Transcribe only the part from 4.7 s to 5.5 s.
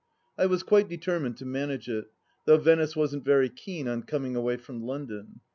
London.